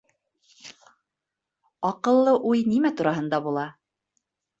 Аҡыллы 1.89 2.33
уй 2.53 2.63
нимә 2.71 2.93
тураһында 3.03 3.41
була? 3.49 3.67